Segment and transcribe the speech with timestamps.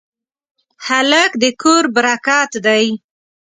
[0.87, 2.85] هلک د کور برکت دی.